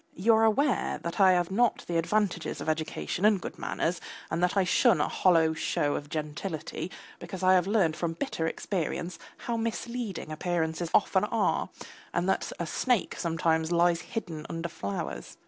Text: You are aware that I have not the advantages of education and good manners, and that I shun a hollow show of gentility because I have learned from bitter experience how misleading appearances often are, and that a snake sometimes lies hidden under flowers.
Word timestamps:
You 0.15 0.33
are 0.33 0.45
aware 0.45 0.97
that 1.03 1.19
I 1.19 1.33
have 1.33 1.51
not 1.51 1.85
the 1.87 1.99
advantages 1.99 2.59
of 2.59 2.67
education 2.67 3.23
and 3.23 3.39
good 3.39 3.59
manners, 3.59 4.01
and 4.31 4.41
that 4.41 4.57
I 4.57 4.63
shun 4.63 4.99
a 4.99 5.07
hollow 5.07 5.53
show 5.53 5.93
of 5.93 6.09
gentility 6.09 6.89
because 7.19 7.43
I 7.43 7.53
have 7.53 7.67
learned 7.67 7.95
from 7.95 8.13
bitter 8.13 8.47
experience 8.47 9.19
how 9.37 9.57
misleading 9.57 10.31
appearances 10.31 10.89
often 10.91 11.25
are, 11.25 11.69
and 12.15 12.27
that 12.27 12.51
a 12.59 12.65
snake 12.65 13.15
sometimes 13.15 13.71
lies 13.71 14.01
hidden 14.01 14.47
under 14.49 14.69
flowers. 14.69 15.37